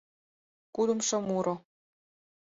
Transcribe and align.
КУДЫМШО 0.75 1.17
МУРО 1.27 1.53